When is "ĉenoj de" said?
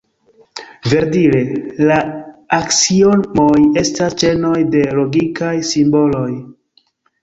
4.25-4.85